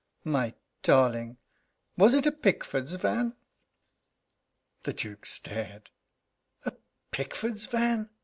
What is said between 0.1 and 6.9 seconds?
"My darling! Was it a Pickford's van?" The Duke stared: "A